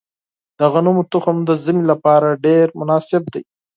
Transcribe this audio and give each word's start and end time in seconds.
د 0.57 0.59
غنمو 0.73 1.03
تخم 1.11 1.37
د 1.45 1.49
ژمي 1.63 1.83
لپاره 1.91 2.39
ډیر 2.45 2.65
مناسب 2.79 3.23
دی. 3.33 3.43